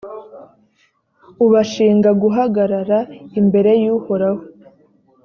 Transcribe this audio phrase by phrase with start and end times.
[1.45, 2.97] ubashinga guhagarara
[3.39, 4.43] imbere y’uhoraho,